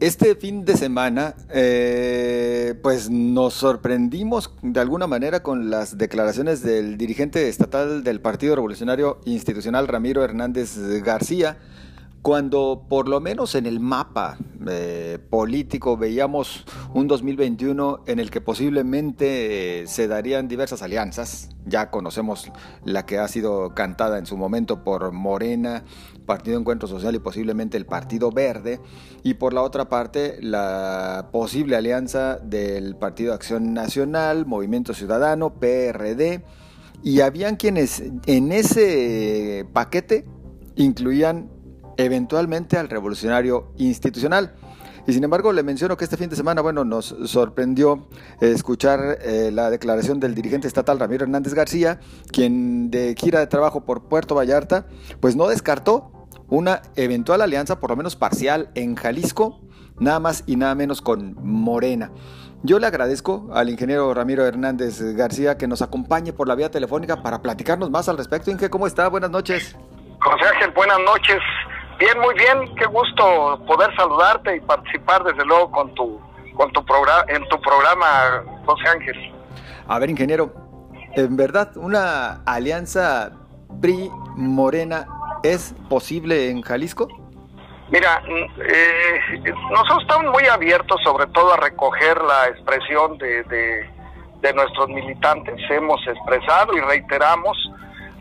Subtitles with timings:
[0.00, 6.96] Este fin de semana, eh, pues nos sorprendimos de alguna manera con las declaraciones del
[6.96, 11.58] dirigente estatal del Partido Revolucionario Institucional, Ramiro Hernández García,
[12.22, 18.40] cuando por lo menos en el mapa eh, político veíamos un 2021 en el que
[18.40, 22.50] posiblemente eh, se darían diversas alianzas, ya conocemos
[22.84, 25.84] la que ha sido cantada en su momento por Morena,
[26.26, 28.80] Partido Encuentro Social y posiblemente el Partido Verde,
[29.22, 36.44] y por la otra parte la posible alianza del Partido Acción Nacional, Movimiento Ciudadano, PRD,
[37.02, 40.26] y habían quienes en ese paquete
[40.74, 41.48] incluían
[41.98, 44.54] eventualmente al revolucionario institucional.
[45.06, 48.08] Y sin embargo, le menciono que este fin de semana, bueno, nos sorprendió
[48.40, 51.98] escuchar eh, la declaración del dirigente estatal Ramiro Hernández García,
[52.30, 54.86] quien de gira de trabajo por Puerto Vallarta,
[55.20, 56.12] pues no descartó
[56.48, 59.60] una eventual alianza, por lo menos parcial, en Jalisco,
[59.98, 62.10] nada más y nada menos con Morena.
[62.62, 67.22] Yo le agradezco al ingeniero Ramiro Hernández García que nos acompañe por la vía telefónica
[67.22, 68.50] para platicarnos más al respecto.
[68.50, 69.08] Inge, ¿cómo está?
[69.08, 69.76] Buenas noches.
[70.20, 71.38] José Ángel, buenas noches.
[71.98, 76.20] Bien, muy bien, qué gusto poder saludarte y participar desde luego con tu
[76.54, 79.32] con tu programa en tu programa, José Ángel.
[79.86, 80.52] A ver, ingeniero,
[81.14, 83.32] en verdad una alianza
[83.80, 85.06] PRI Morena
[85.42, 87.08] es posible en Jalisco?
[87.90, 89.20] Mira, eh,
[89.70, 93.90] nosotros estamos muy abiertos sobre todo a recoger la expresión de, de,
[94.42, 95.54] de nuestros militantes.
[95.70, 97.56] Hemos expresado y reiteramos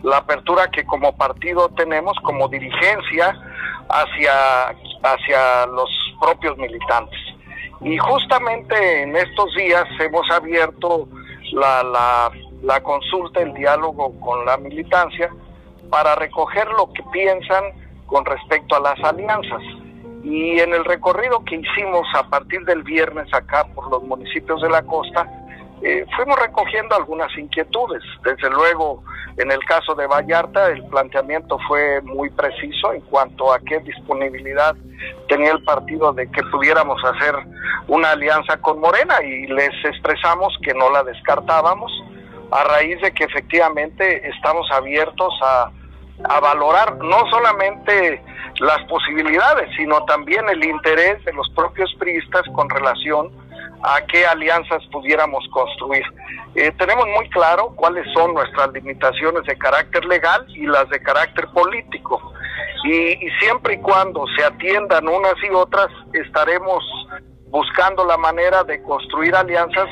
[0.03, 3.37] la apertura que como partido tenemos como dirigencia
[3.89, 7.19] hacia, hacia los propios militantes.
[7.81, 11.07] Y justamente en estos días hemos abierto
[11.51, 12.31] la, la,
[12.63, 15.29] la consulta, el diálogo con la militancia
[15.89, 17.63] para recoger lo que piensan
[18.07, 19.61] con respecto a las alianzas.
[20.23, 24.69] Y en el recorrido que hicimos a partir del viernes acá por los municipios de
[24.69, 25.29] la costa,
[25.81, 28.01] eh, fuimos recogiendo algunas inquietudes.
[28.23, 29.03] Desde luego,
[29.37, 34.75] en el caso de Vallarta, el planteamiento fue muy preciso en cuanto a qué disponibilidad
[35.27, 37.35] tenía el partido de que pudiéramos hacer
[37.87, 41.91] una alianza con Morena y les expresamos que no la descartábamos
[42.51, 45.71] a raíz de que efectivamente estamos abiertos a,
[46.29, 48.23] a valorar no solamente
[48.59, 53.31] las posibilidades, sino también el interés de los propios priistas con relación
[53.83, 56.03] a qué alianzas pudiéramos construir.
[56.55, 61.47] Eh, tenemos muy claro cuáles son nuestras limitaciones de carácter legal y las de carácter
[61.49, 62.33] político.
[62.83, 66.83] Y, siempre y cuando se atiendan unas y otras, estaremos
[67.49, 69.87] buscando la manera de construir alianzas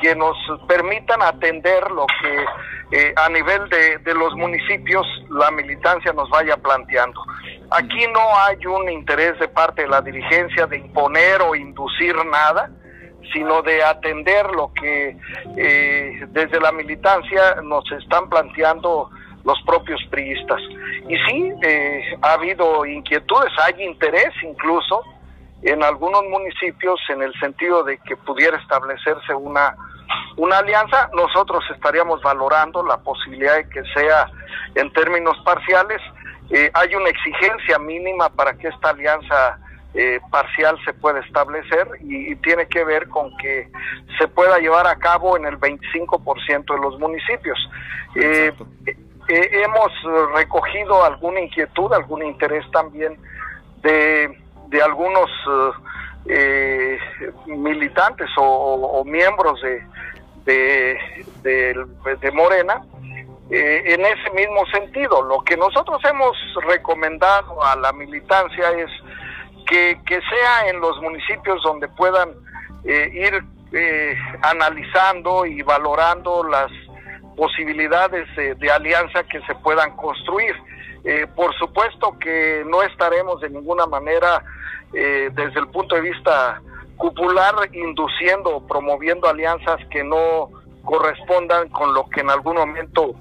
[0.00, 0.36] que nos
[0.68, 2.44] permitan atender lo que
[2.90, 7.20] eh, a nivel de, los municipios la militancia nos vaya planteando.
[7.70, 12.70] Aquí no hay un interés de parte de la dirigencia de imponer o inducir nada,
[13.32, 15.16] sino de atender lo que
[15.56, 19.10] eh, desde la militancia nos están planteando
[19.44, 20.60] los propios priistas.
[21.08, 25.02] Y sí, eh, ha habido inquietudes, hay interés incluso
[25.62, 29.74] en algunos municipios en el sentido de que pudiera establecerse una,
[30.36, 34.30] una alianza, nosotros estaríamos valorando la posibilidad de que sea
[34.74, 36.00] en términos parciales.
[36.50, 39.58] Eh, hay una exigencia mínima para que esta alianza
[39.94, 43.70] eh, parcial se pueda establecer y, y, tiene que ver con que
[44.18, 47.58] se pueda llevar a cabo en el 25% de los municipios.
[48.14, 48.52] Eh,
[48.86, 49.92] eh, hemos
[50.34, 53.16] recogido alguna inquietud, algún interés también
[53.82, 54.38] de,
[54.68, 55.30] de algunos
[56.26, 56.98] eh,
[57.46, 59.82] militantes o, o, miembros de,
[60.44, 60.98] de,
[61.42, 62.82] de, de Morena.
[63.50, 68.90] en ese mismo sentido, lo que nosotros hemos recomendado a la militancia es
[69.68, 72.30] que, que sea en los municipios donde puedan
[72.84, 76.70] eh, ir eh, analizando y valorando las
[77.36, 80.54] posibilidades de, de, alianza que se puedan construir.
[81.04, 84.42] Eh, por supuesto que no estaremos de ninguna manera
[84.92, 86.60] eh, desde el punto de vista
[86.96, 90.50] cupular induciendo o promoviendo alianzas que no
[90.84, 93.14] correspondan con lo que en algún momento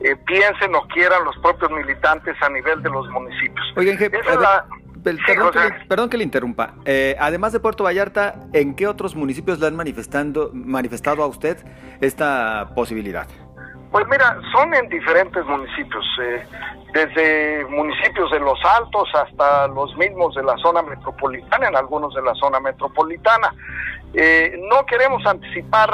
[0.00, 3.64] eh, piensen o quieran los propios militantes a nivel de los municipios.
[3.76, 4.66] Oigan, Esa es la,
[5.02, 6.74] Perdón, que le, perdón, que le, interrumpa.
[6.84, 11.58] Eh, además de Puerto Vallarta, ¿en qué otros municipios le han manifestando, manifestado a usted
[12.00, 13.26] esta posibilidad?
[13.92, 16.42] Pues mira, son en diferentes municipios, eh,
[16.94, 22.22] desde municipios de los altos hasta los mismos de la zona metropolitana, en algunos de
[22.22, 23.54] la zona metropolitana.
[24.14, 25.90] Eh, no queremos anticipar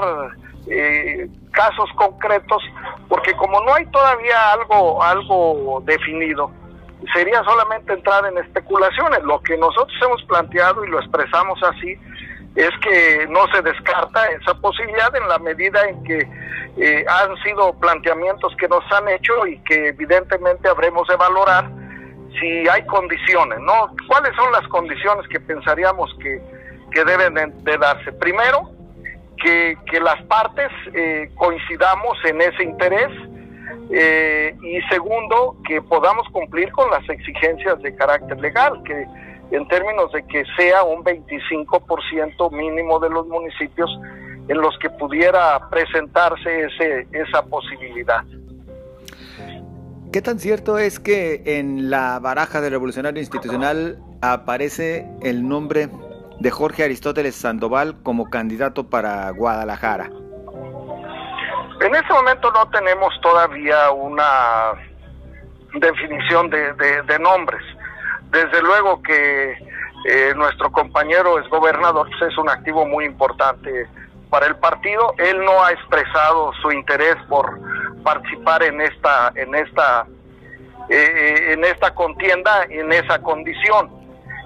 [0.68, 2.62] eh, casos concretos
[3.08, 6.52] porque como no hay todavía algo, algo definido,
[7.14, 9.22] sería solamente entrar en especulaciones.
[9.22, 11.96] Lo que nosotros hemos planteado y lo expresamos así
[12.56, 16.28] es que no se descarta esa posibilidad en la medida en que
[16.76, 21.70] eh, han sido planteamientos que nos han hecho y que evidentemente habremos de valorar
[22.40, 23.94] si hay condiciones, ¿no?
[24.06, 26.40] ¿Cuáles son las condiciones que pensaríamos que,
[26.92, 27.34] que deben
[27.64, 28.12] de, darse?
[28.12, 28.70] Primero,
[29.42, 33.10] que, que las partes eh, coincidamos en ese interés
[33.90, 39.06] eh, y segundo, que podamos cumplir con las exigencias de carácter legal, que
[39.50, 43.90] en términos de que sea un 25% mínimo de los municipios
[44.48, 48.24] en los que pudiera presentarse ese, esa posibilidad.
[50.12, 55.90] ¿Qué tan cierto es que en la baraja del revolucionario institucional aparece el nombre
[56.40, 60.10] de Jorge Aristóteles Sandoval como candidato para Guadalajara?
[61.80, 64.72] En este momento no tenemos todavía una
[65.74, 67.62] definición de, nombres.
[68.30, 69.52] Desde luego que
[70.06, 73.86] eh, nuestro compañero es gobernador, pues es un activo muy importante
[74.28, 75.14] para el partido.
[75.18, 77.58] Él no ha expresado su interés por
[78.02, 80.06] participar en esta en esta
[80.88, 83.90] eh, en esta contienda en esa condición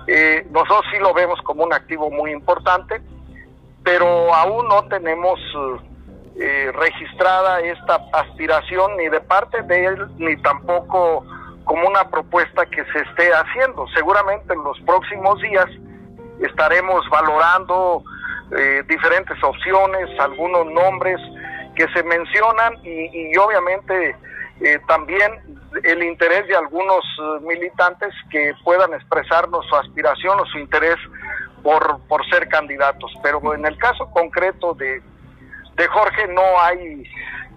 [0.09, 3.01] eh, nosotros sí lo vemos como un activo muy importante
[3.85, 5.39] pero aún no tenemos
[6.39, 11.25] eh, registrada esta aspiración ni de parte de él ni tampoco
[11.65, 15.67] como una propuesta que se esté haciendo seguramente en los próximos días
[16.41, 18.03] estaremos valorando
[18.87, 21.19] diferentes opciones algunos nombres
[21.75, 24.17] que se mencionan y, obviamente
[24.61, 25.33] eh, también
[25.83, 30.97] el interés de algunos eh, militantes que puedan expresarnos su aspiración o su interés
[31.63, 33.11] por, por ser candidatos.
[33.23, 35.03] Pero en el caso concreto de,
[35.77, 37.05] de Jorge no hay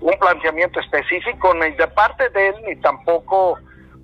[0.01, 3.57] un planteamiento específico ni de parte de él ni tampoco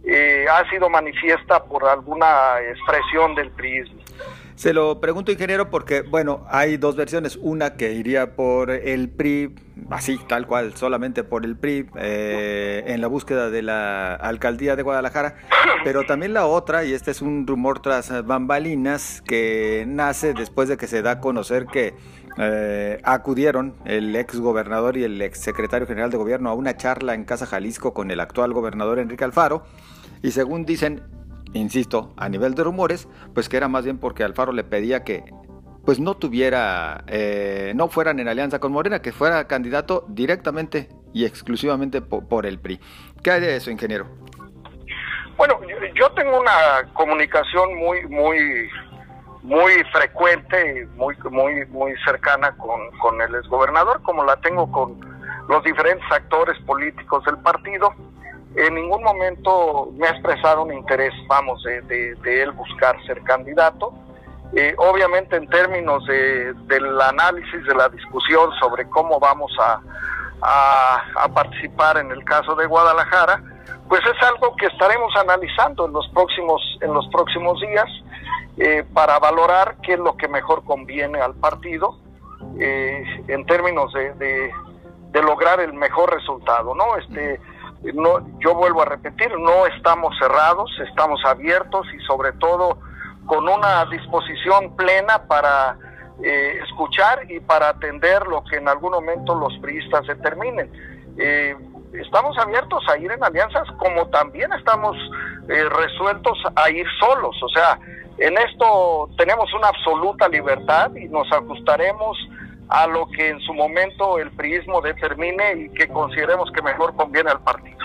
[0.03, 3.83] eh, ha sido manifiesta por alguna expresión del PRI.
[4.55, 7.35] Se lo pregunto, ingeniero, porque, bueno, hay dos versiones.
[7.41, 9.55] Una que iría por el PRI,
[9.89, 14.83] así, tal cual, solamente por el PRI, eh, en la búsqueda de la alcaldía de
[14.83, 15.35] Guadalajara.
[15.83, 20.77] Pero también la otra, y este es un rumor tras bambalinas, que nace después de
[20.77, 21.95] que se da a conocer que
[22.38, 27.13] eh, acudieron el ex gobernador y el ex secretario general de gobierno a una charla
[27.13, 29.63] en Casa Jalisco con el actual gobernador Enrique Alfaro.
[30.24, 31.04] Y según dicen,
[31.54, 35.25] insisto, a nivel de rumores, pues que era más bien porque Alfaro le pedía que
[35.86, 41.25] pues no tuviera, eh, no fueran en alianza con Morena, que fuera candidato directamente y
[41.25, 42.80] exclusivamente por, el PRI.
[43.24, 44.07] ¿Qué hay de eso, ingeniero?
[45.38, 45.60] Bueno,
[45.95, 48.69] yo, tengo una comunicación muy, muy,
[49.43, 54.99] muy frecuente, muy, muy, muy cercana con, con el exgobernador, como la tengo con
[55.47, 57.93] los diferentes actores políticos del partido
[58.55, 63.93] en ningún momento me ha expresado un interés, vamos, de, él buscar ser candidato.
[64.53, 69.79] Eh, obviamente en términos del análisis, de la discusión sobre cómo vamos a,
[71.33, 73.41] participar en el caso de Guadalajara,
[73.87, 77.87] pues es algo que estaremos analizando en los próximos, en los próximos días
[78.57, 82.00] eh, para valorar qué es lo que mejor conviene al partido
[82.59, 86.98] eh, en términos de, de, lograr el mejor resultado, ¿no?
[86.98, 87.39] Este,
[87.94, 92.80] no, yo vuelvo a repetir, no estamos cerrados, estamos abiertos y sobre todo
[93.25, 95.78] con una disposición plena para
[96.23, 100.71] eh, escuchar y para atender lo que en algún momento los priistas determinen.
[101.18, 101.56] Eh,
[101.94, 104.95] estamos abiertos a ir en alianzas como también estamos
[105.50, 107.80] eh, resueltos a ir solos, o sea,
[108.18, 112.18] en esto tenemos una absoluta libertad y nos ajustaremos
[112.69, 117.31] a lo que en su momento el priismo determine y que consideremos que mejor conviene
[117.31, 117.78] al partido.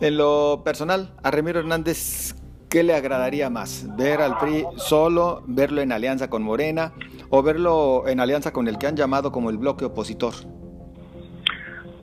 [0.00, 2.34] En lo personal, a Ramiro Hernández,
[2.68, 3.86] ¿qué le agradaría más?
[3.96, 6.92] ¿Ver al PRI solo, verlo en alianza con Morena
[7.30, 10.34] o verlo en alianza con el que han llamado como el bloque opositor?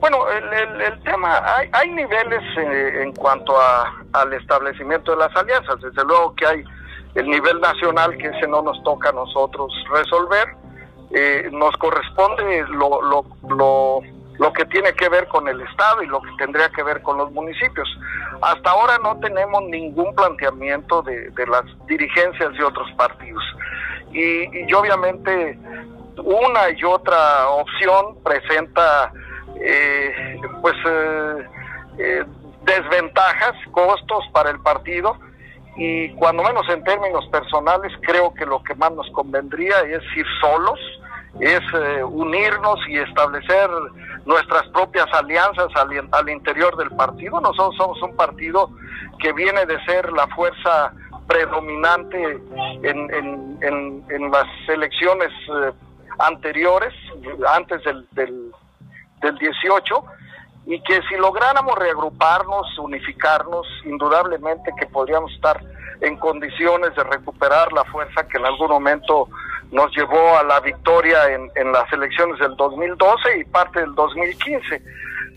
[0.04, 5.80] Bueno, el, tema, hay, hay niveles eh, en cuanto a, al establecimiento de las alianzas.
[5.80, 6.64] Desde luego que hay
[7.14, 10.46] el nivel nacional que ese no nos toca a nosotros resolver
[11.10, 14.02] eh, nos corresponde lo, lo, lo,
[14.38, 17.16] lo, que tiene que ver con el Estado y lo que tendría que ver con
[17.16, 17.88] los municipios.
[18.42, 23.42] Hasta ahora no tenemos ningún planteamiento de, de las dirigencias de otros partidos.
[24.12, 25.58] Y, y obviamente
[26.18, 29.10] una y otra opción presenta
[29.60, 30.74] eh, pues
[31.98, 32.24] eh,
[32.62, 35.16] desventajas, costos para el partido
[35.76, 40.26] y cuando menos en términos personales creo que lo que más nos convendría es ir
[40.40, 40.78] solos
[41.40, 43.68] es eh, unirnos y establecer
[44.24, 47.40] nuestras propias alianzas al, interior del partido.
[47.40, 48.70] Nosotros somos un partido
[49.18, 50.92] que viene de ser la fuerza
[51.26, 52.38] predominante
[52.82, 55.72] en, en, las elecciones eh,
[56.18, 56.92] anteriores,
[57.48, 58.52] antes del, del,
[59.24, 60.04] del 18,
[60.66, 65.60] y que si lográramos reagruparnos, unificarnos, indudablemente que podríamos estar
[66.00, 69.28] en condiciones de recuperar la fuerza que en algún momento
[69.70, 74.82] nos llevó a la victoria en, las elecciones del 2012 y parte del 2015.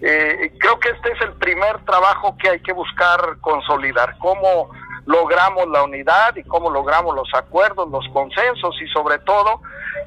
[0.01, 4.69] Eh, creo que este es el primer trabajo que hay que buscar consolidar, cómo
[5.07, 9.61] logramos la unidad y cómo logramos los acuerdos, los consensos y sobre todo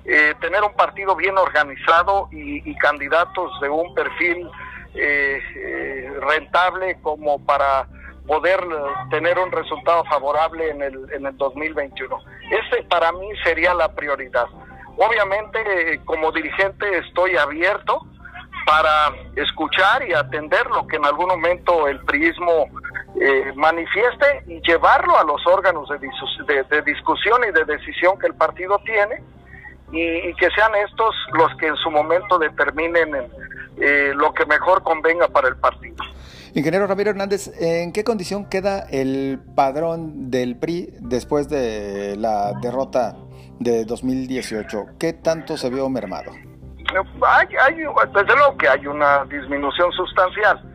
[0.04, 4.48] eh, tener un partido bien organizado y, candidatos de un perfil
[4.94, 7.86] eh, rentable como para
[8.26, 8.60] poder
[9.10, 12.18] tener un resultado favorable en el, en el 2021.
[12.50, 14.46] Ese para mí sería la prioridad.
[14.96, 18.06] Obviamente, como dirigente estoy abierto
[18.66, 22.66] para escuchar y atender lo que en algún momento el priismo
[23.18, 25.98] eh, manifieste y llevarlo a los órganos de,
[26.62, 29.22] de, discusión y de decisión que el partido tiene
[29.92, 33.28] y, que sean estos los que en su momento determinen
[33.80, 35.96] eh, lo que mejor convenga para el partido.
[36.54, 43.16] Ingeniero Ramiro Hernández, ¿en qué condición queda el padrón del PRI después de la derrota
[43.58, 44.86] de 2018?
[44.98, 46.32] ¿Qué tanto se vio mermado?
[47.22, 47.74] Hay, hay,
[48.12, 50.69] desde luego que hay una disminución sustancial,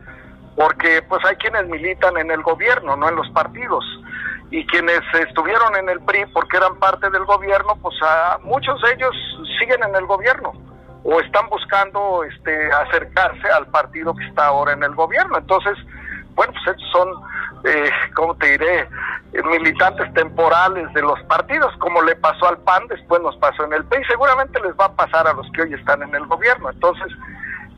[0.56, 3.84] porque pues hay quienes militan en el gobierno, no en los partidos,
[4.50, 7.96] y quienes estuvieron en el PRI porque eran parte del gobierno, pues
[8.42, 9.14] muchos de ellos
[9.58, 10.52] siguen en el gobierno
[11.04, 15.38] o están buscando este acercarse al partido que está ahora en el gobierno.
[15.38, 15.76] Entonces,
[16.34, 17.08] bueno, pues estos son,
[17.64, 18.88] eh, ¿cómo te diré?
[19.50, 23.84] militantes temporales de los partidos, como le pasó al PAN, después nos pasó en el
[23.84, 26.70] PRI, seguramente les va a pasar a los que hoy están en el gobierno.
[26.70, 27.08] Entonces,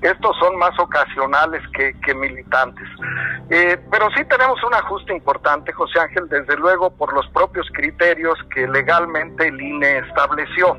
[0.01, 2.87] estos son más ocasionales que, militantes.
[3.51, 8.39] Eh, pero sí tenemos un ajuste importante, José Ángel, desde luego por los propios criterios
[8.55, 10.79] que legalmente el INE estableció.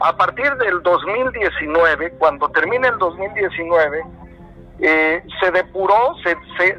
[0.00, 4.02] A partir del 2019, cuando termine el 2019,
[4.80, 6.36] eh, se depuró, se,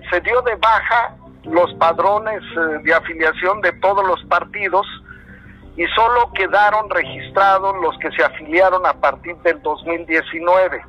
[0.10, 4.88] se, dio de baja los padrones eh, de afiliación de todos los partidos
[5.76, 10.82] y solo quedaron registrados los que se afiliaron a partir del 2019.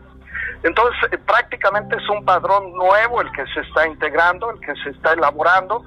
[0.63, 4.91] Entonces, eh, prácticamente es un padrón nuevo el que se está integrando, el que se
[4.91, 5.85] está elaborando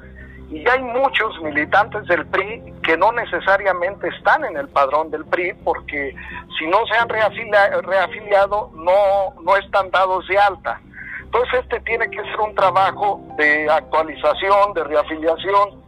[0.50, 5.54] y hay muchos militantes del PRI que no necesariamente están en el padrón del PRI
[5.64, 6.16] porque
[6.60, 10.80] si no se han reafiliado no, no están dados de alta.
[11.24, 15.82] Entonces este tiene que ser un trabajo de actualización, de reafiliación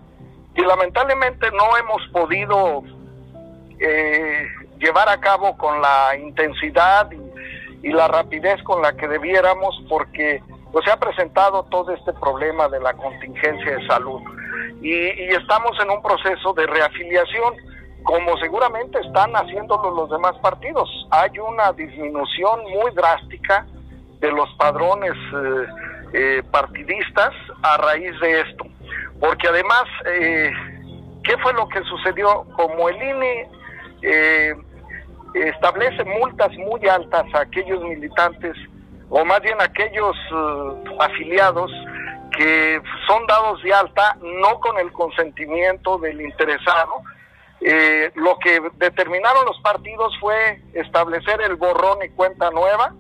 [0.55, 2.81] y lamentablemente no hemos podido
[3.79, 4.47] eh,
[4.79, 7.19] llevar a cabo con la intensidad y,
[7.83, 10.41] y la rapidez con la que debiéramos porque
[10.71, 14.21] pues se ha presentado todo este problema de la contingencia de salud
[14.85, 17.55] y, estamos en un proceso de reafiliación,
[18.03, 20.89] como seguramente están haciéndolo los demás partidos.
[21.09, 23.65] Hay una disminución muy drástica
[24.19, 25.65] de los padrones eh,
[26.13, 27.31] eh, partidistas
[27.63, 28.65] a raíz de esto,
[29.19, 30.51] porque además, eh,
[31.23, 32.45] ¿qué fue lo que sucedió?
[32.55, 33.49] Como el INE
[35.35, 38.55] establece multas muy altas a aquellos militantes,
[39.09, 40.15] o más bien a aquellos
[40.99, 41.71] afiliados,
[42.37, 47.01] que son dados de alta no con el consentimiento del interesado.
[47.61, 52.93] Eh, lo que determinaron los partidos fue establecer el borrón y cuenta nueva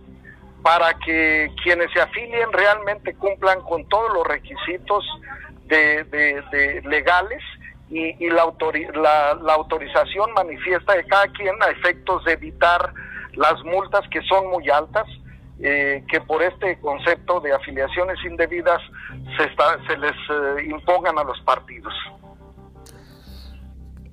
[0.63, 5.05] para que quienes se afilien realmente cumplan con todos los requisitos
[5.65, 7.43] de, legales
[7.89, 12.93] y, la, la autorización manifiesta de cada quien a efectos de evitar
[13.33, 15.05] las multas que son muy altas
[15.59, 18.81] eh, que por este concepto de afiliaciones indebidas
[19.37, 19.43] se,
[19.87, 21.93] se les eh, impongan a los partidos.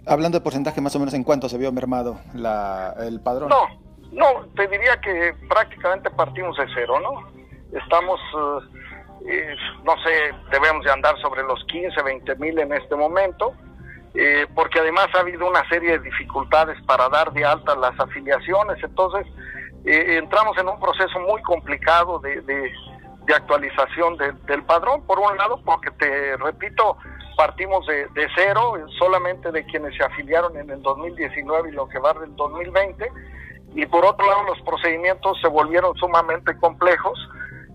[0.06, 3.48] Hablando de porcentaje, más o menos en cuánto se vio mermado la, el padrón.
[3.48, 3.66] No,
[4.12, 7.28] no, te diría que prácticamente partimos de cero, ¿no?
[7.76, 8.91] Estamos, eh,
[9.84, 13.54] no sé, debemos de andar sobre los 15, 20 mil en este momento,
[14.54, 19.26] porque además ha habido una serie de dificultades para dar de alta las afiliaciones, entonces
[19.84, 22.70] eh, entramos en un proceso muy complicado de, de,
[23.34, 26.98] actualización del padrón, por un lado, porque te repito,
[27.34, 31.98] partimos de, de, cero, solamente de quienes se afiliaron en el 2019 y lo que
[31.98, 33.10] va del 2020,
[33.74, 37.18] y por otro lado los procedimientos se volvieron sumamente complejos,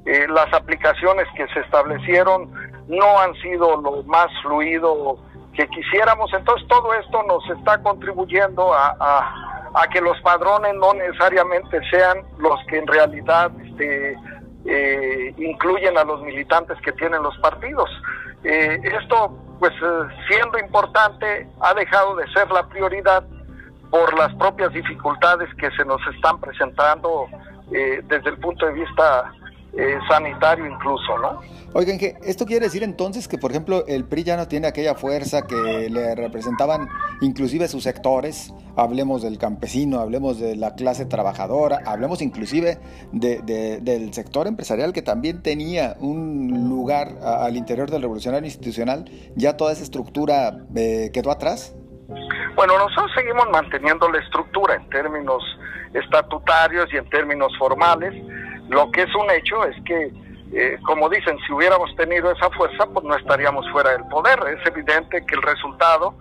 [0.08, 2.50] eh, las aplicaciones que se establecieron
[2.88, 5.18] no han sido lo más fluido
[5.54, 12.24] que quisiéramos, entonces todo esto nos está contribuyendo a que los padrones no necesariamente sean
[12.38, 14.16] los que en realidad este,
[14.66, 17.90] eh, incluyen a los militantes que tienen los partidos.
[18.46, 19.74] Eh, esto, pues
[20.30, 23.26] siendo importante, ha dejado de ser la prioridad
[23.92, 27.28] por las propias dificultades que se nos están presentando
[27.70, 29.34] desde el punto de vista
[29.78, 31.42] eh, sanitario incluso, ¿no?
[31.74, 34.96] Oigan, que esto quiere decir entonces que, por ejemplo, el PRI ya no tiene aquella
[34.96, 36.88] fuerza que le representaban
[37.22, 42.80] inclusive sus sectores, hablemos del campesino, hablemos de la clase trabajadora, hablemos inclusive
[43.12, 49.06] del sector empresarial que también tenía un lugar al interior del revolucionario institucional,
[49.36, 51.76] ya toda esa estructura eh, quedó atrás.
[52.56, 55.44] Bueno, nosotros seguimos manteniendo la estructura en términos
[55.94, 58.14] estatutarios y en términos formales
[58.70, 60.12] lo que es un hecho es que,
[60.54, 64.40] eh, como dicen, si hubiéramos tenido esa fuerza, pues no estaríamos fuera del poder.
[64.60, 66.14] Es evidente que el resultado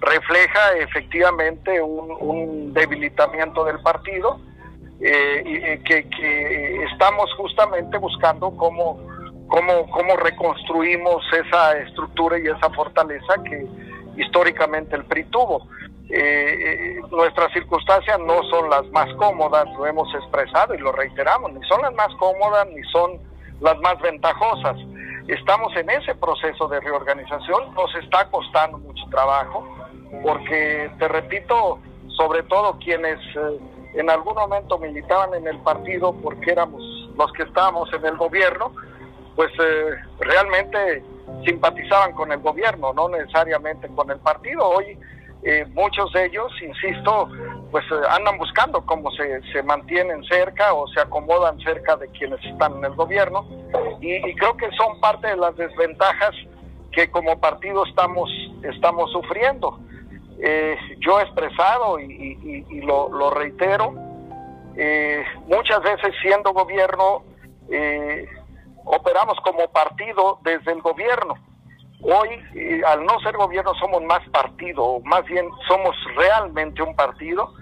[0.00, 4.40] refleja efectivamente un, debilitamiento del partido
[5.00, 9.00] eh, y, que, estamos justamente buscando cómo,
[9.46, 13.64] cómo, cómo reconstruimos esa estructura y esa fortaleza que
[14.16, 15.68] históricamente el PRI tuvo.
[16.10, 21.66] Eh, nuestras circunstancias no son las más cómodas, lo hemos expresado y lo reiteramos, ni
[21.66, 23.18] son las más cómodas ni son
[23.60, 24.76] las más ventajosas.
[25.28, 29.66] Estamos en ese proceso de reorganización, nos está costando mucho trabajo,
[30.22, 31.78] porque te repito,
[32.16, 33.58] sobre todo quienes eh,
[33.94, 36.82] en algún momento militaban en el partido porque éramos
[37.16, 38.72] los que estábamos en el gobierno,
[39.36, 41.02] pues eh, realmente
[41.44, 44.68] simpatizaban con el gobierno, no necesariamente con el partido.
[44.68, 44.98] Hoy
[45.46, 47.28] eh, muchos de ellos, insisto,
[47.70, 52.42] pues eh, andan buscando cómo se, se, mantienen cerca o se acomodan cerca de quienes
[52.46, 53.46] están en el gobierno
[54.00, 56.30] y, creo que son parte de las desventajas
[56.92, 58.30] que como partido estamos,
[58.62, 59.78] estamos sufriendo.
[60.38, 63.92] Eh, yo he expresado y, y lo, lo, reitero,
[65.46, 67.22] muchas veces siendo gobierno,
[68.84, 71.34] operamos como partido desde el gobierno
[72.06, 72.28] Hoy,
[72.86, 77.54] al no ser gobierno, somos más partido, más bien somos realmente un partido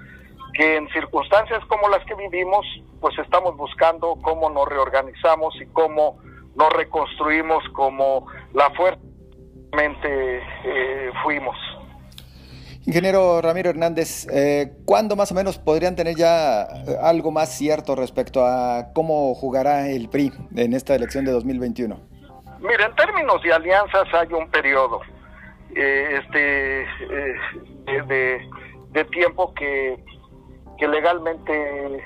[0.54, 2.66] que en circunstancias como las que vivimos,
[3.00, 6.18] pues estamos buscando cómo nos reorganizamos y cómo
[6.56, 9.00] nos reconstruimos como la fuerza
[9.74, 11.56] eh, fuimos.
[12.84, 17.94] Ingeniero Ramiro Hernández, eh, ¿cuándo más o menos podrían tener ya eh, algo más cierto
[17.94, 21.96] respecto a cómo jugará el PRI en esta elección de 2021?
[22.58, 25.00] Mira, en términos de alianzas hay un periodo
[25.76, 28.42] eh, este eh,
[28.92, 30.02] de, tiempo que,
[30.76, 32.04] que legalmente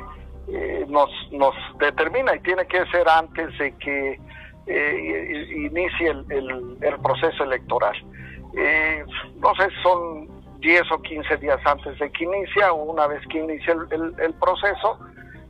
[0.88, 4.20] nos, nos determina y tiene que ser antes de que
[5.56, 7.96] inicie el, proceso electoral.
[9.40, 10.35] no sé, son
[10.66, 14.34] 10 o 15 días antes de que inicia o una vez que inicia el, el
[14.34, 14.98] proceso,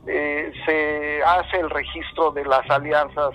[0.05, 3.33] se hace el registro de las alianzas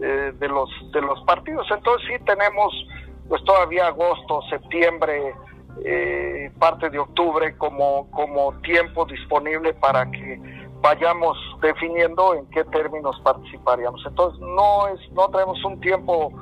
[0.00, 1.66] eh, de los de los partidos.
[1.70, 2.74] Entonces sí tenemos
[3.28, 5.34] pues todavía agosto, septiembre,
[5.84, 10.40] eh, parte de octubre como como tiempo disponible para que
[10.80, 14.04] vayamos definiendo en qué términos participaríamos.
[14.04, 16.32] Entonces no es no tenemos un tiempo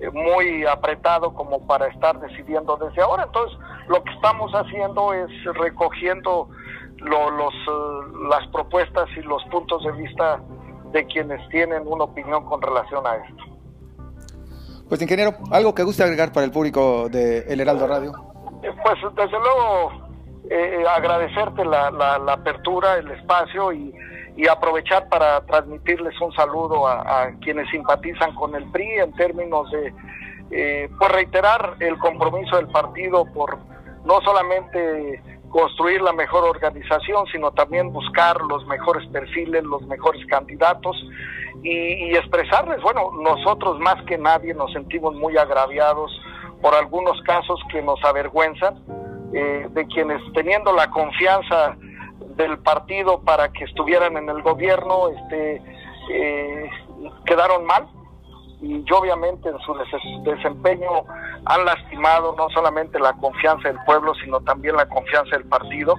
[0.00, 3.24] eh, muy apretado como para estar decidiendo desde ahora.
[3.24, 6.48] Entonces lo que estamos haciendo es recogiendo
[6.98, 7.54] los
[8.28, 10.40] las propuestas y los puntos de vista
[10.92, 13.44] de quienes tienen una opinión con relación a esto.
[14.88, 18.12] Pues ingeniero, ¿algo que guste agregar para el público de El Heraldo Radio?
[18.62, 19.90] Eh, pues desde luego
[20.50, 23.94] eh, agradecerte la, la, apertura, el espacio y,
[24.36, 29.94] y, aprovechar para transmitirles un saludo a, quienes simpatizan con el PRI en términos de
[30.50, 33.58] eh, pues reiterar el compromiso del partido por
[34.04, 40.96] no solamente construir la mejor organización, sino también buscar los mejores perfiles, los mejores candidatos
[41.62, 46.10] y, expresarles, bueno, nosotros más que nadie nos sentimos muy agraviados
[46.60, 48.82] por algunos casos que nos avergüenzan,
[49.32, 51.76] eh, de quienes teniendo la confianza
[52.36, 55.62] del partido para que estuvieran en el gobierno, este,
[56.10, 56.70] eh,
[57.26, 57.86] quedaron mal,
[58.62, 59.74] y obviamente en su
[60.24, 61.04] desempeño
[61.46, 65.96] han lastimado no solamente la confianza del pueblo, sino también la confianza del partido,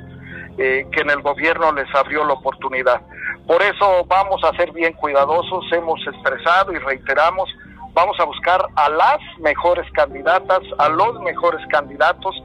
[0.58, 3.02] eh, que en el gobierno les abrió la oportunidad.
[3.46, 7.54] Por eso vamos a ser bien cuidadosos, hemos expresado y reiteramos,
[7.94, 12.42] vamos a buscar a las mejores candidatas, a los mejores candidatos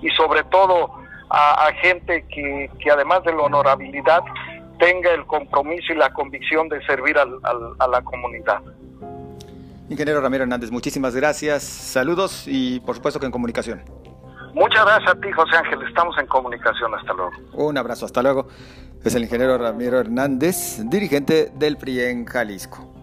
[0.00, 0.94] y sobre todo
[1.28, 4.22] a, gente que, que, además de la honorabilidad
[4.78, 7.38] tenga el compromiso y la convicción de servir al,
[7.78, 8.62] a la comunidad.
[9.88, 13.82] Ingeniero Ramiro Hernández, muchísimas gracias, saludos y por supuesto que en comunicación.
[14.54, 17.32] Muchas gracias a ti, José Ángel, estamos en comunicación, hasta luego.
[17.54, 18.48] Un abrazo, hasta luego.
[19.04, 22.97] Es el ingeniero Ramiro Hernández, dirigente del PRI en Jalisco.